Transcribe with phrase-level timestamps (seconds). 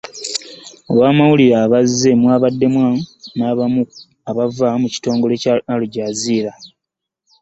[0.87, 2.83] Mu bamawulire abazze mw'abaddemu
[3.37, 3.63] n'abo
[4.29, 6.53] abava mu kitongole ekya Aljazeera.